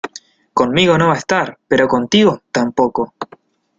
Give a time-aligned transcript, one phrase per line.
[0.59, 3.13] conmigo no va a estar, pero contigo tampoco.